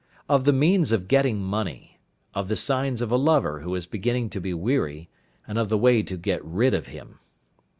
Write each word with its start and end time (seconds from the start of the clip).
Of 0.27 0.45
the 0.45 0.51
means 0.51 0.91
of 0.91 1.07
getting 1.07 1.39
Money; 1.43 1.99
of 2.33 2.47
the 2.47 2.55
Signs 2.55 3.03
of 3.03 3.11
a 3.11 3.17
Lover 3.17 3.59
who 3.59 3.75
is 3.75 3.85
beginning 3.85 4.31
to 4.31 4.41
be 4.41 4.51
weary, 4.51 5.09
and 5.47 5.59
of 5.59 5.69
the 5.69 5.77
way 5.77 6.01
to 6.01 6.17
get 6.17 6.43
rid 6.43 6.73
of 6.73 6.87
him. 6.87 7.19